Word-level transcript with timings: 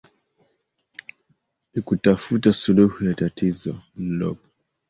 likutafuta 1.73 2.53
suluhu 2.53 3.05
ya 3.05 3.13
tatizo 3.13 3.81
lilopo 3.95 4.47